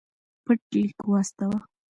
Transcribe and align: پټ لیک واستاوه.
پټ 0.43 0.59
لیک 0.73 0.97
واستاوه. 1.11 1.59